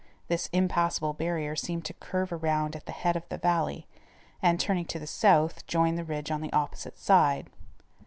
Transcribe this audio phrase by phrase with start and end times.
[0.29, 3.85] This impassable barrier seemed to curve around at the head of the valley,
[4.41, 7.51] and, turning to the south, join the ridge on the opposite side.